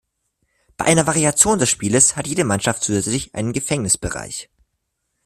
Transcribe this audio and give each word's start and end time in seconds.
Bei 0.77 0.85
einer 0.85 1.05
Variation 1.05 1.59
des 1.59 1.69
Spieles 1.69 2.15
hat 2.15 2.25
jede 2.25 2.43
Mannschaft 2.43 2.81
zusätzlich 2.81 3.35
einen 3.35 3.53
„Gefängnis“-Bereich. 3.53 4.49